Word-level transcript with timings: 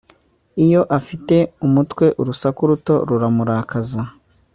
iyo 0.65 0.81
afite 0.97 1.35
umutwe, 1.65 2.05
urusaku 2.21 2.61
ruto 2.69 2.95
ruramurakaza 3.07 4.01